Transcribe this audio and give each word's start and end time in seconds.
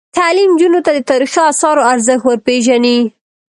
تعلیم 0.17 0.49
نجونو 0.53 0.79
ته 0.85 0.91
د 0.93 0.99
تاریخي 1.09 1.41
اثارو 1.51 1.87
ارزښت 1.93 2.23
ور 2.25 2.37
پېژني. 2.47 2.97